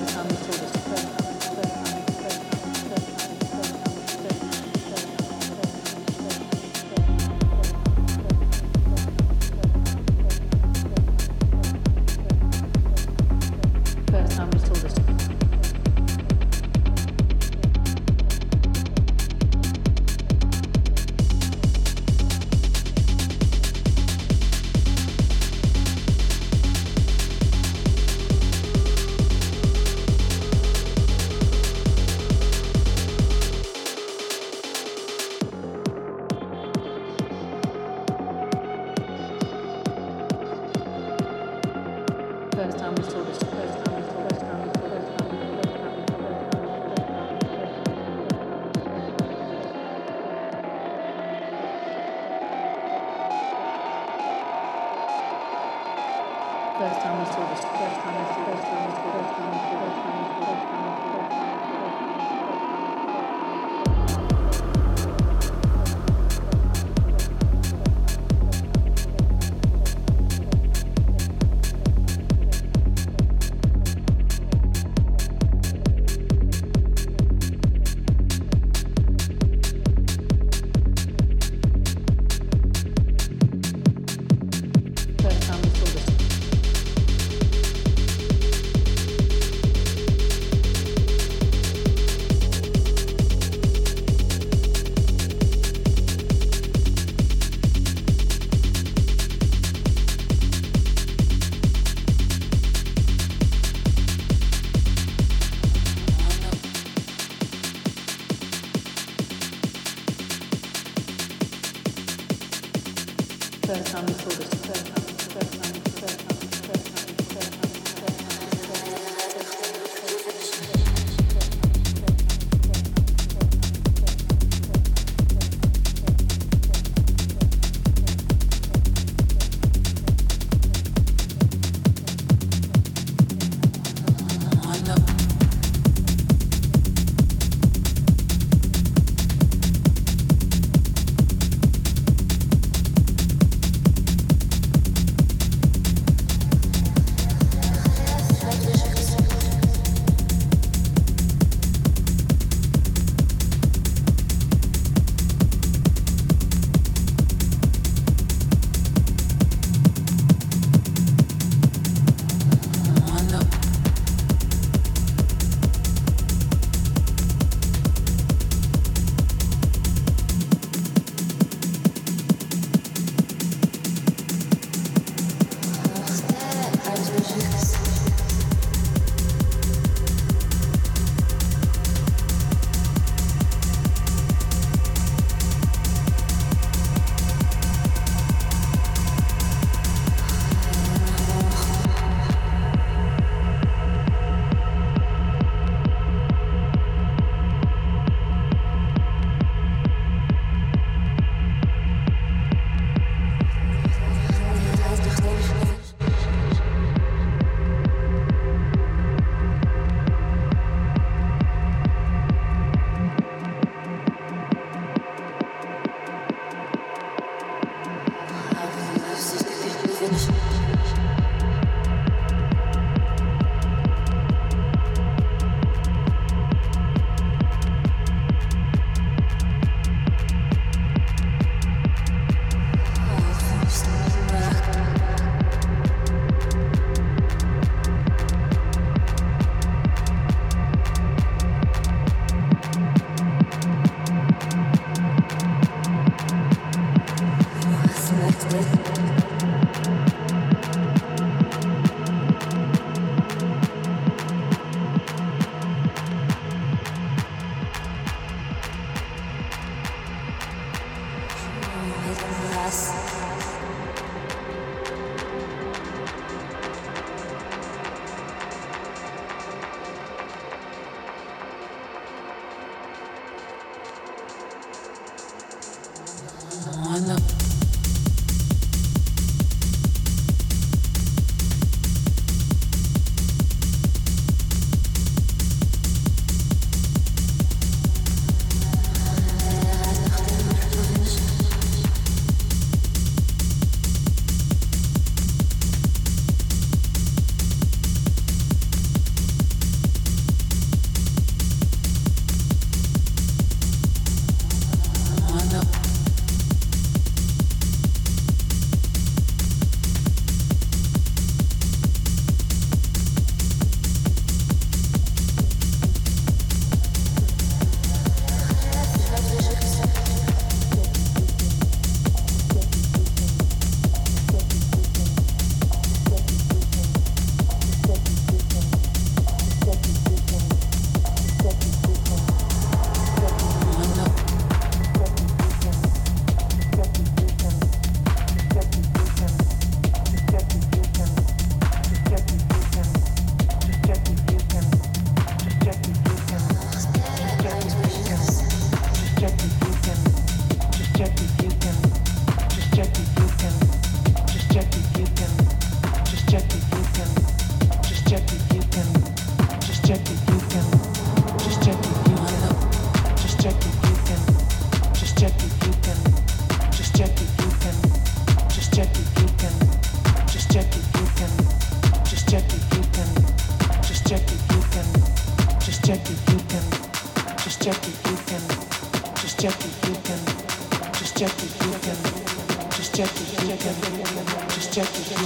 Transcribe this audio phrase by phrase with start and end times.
[0.00, 0.29] Welcome.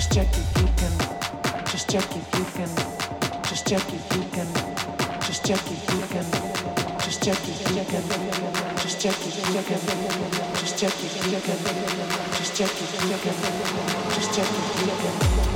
[0.07, 1.65] Just check if you can.
[1.65, 2.69] Just check if you can.
[3.43, 4.47] Just check if you can.
[5.21, 6.25] Just check if you can.
[6.99, 8.07] Just check if you can.
[8.77, 9.79] Just check if you can.
[10.59, 11.59] Just check if you can.
[12.37, 13.35] Just check if you can.
[14.15, 15.46] Just check if you can.